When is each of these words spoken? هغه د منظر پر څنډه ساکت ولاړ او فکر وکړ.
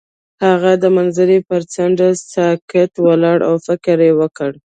هغه 0.45 0.71
د 0.83 0.85
منظر 0.95 1.29
پر 1.47 1.61
څنډه 1.73 2.09
ساکت 2.33 2.91
ولاړ 3.05 3.37
او 3.49 3.55
فکر 3.67 3.97
وکړ. 4.19 4.51